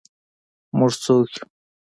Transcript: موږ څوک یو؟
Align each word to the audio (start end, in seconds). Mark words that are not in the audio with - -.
موږ 0.77 0.91
څوک 1.03 1.27
یو؟ 1.35 1.45